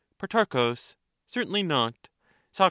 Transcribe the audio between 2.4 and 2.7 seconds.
Soc.